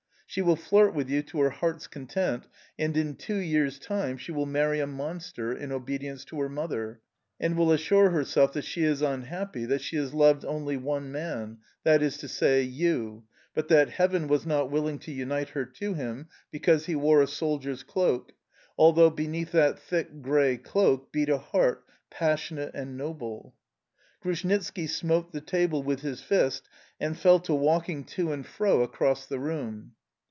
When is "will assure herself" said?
7.57-8.53